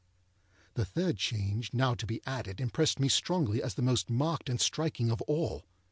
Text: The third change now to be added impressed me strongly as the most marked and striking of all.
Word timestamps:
The 0.73 0.83
third 0.83 1.17
change 1.17 1.73
now 1.75 1.93
to 1.93 2.07
be 2.07 2.23
added 2.25 2.59
impressed 2.59 2.99
me 2.99 3.07
strongly 3.07 3.61
as 3.61 3.75
the 3.75 3.83
most 3.83 4.09
marked 4.09 4.49
and 4.49 4.59
striking 4.59 5.11
of 5.11 5.21
all. 5.27 5.63